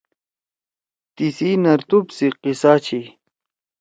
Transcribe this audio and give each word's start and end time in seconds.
تیسی 1.15 1.49
نرتوب 1.63 2.05
سی 2.15 2.27
قصہ 2.43 2.73
چھی۔ 2.85 3.01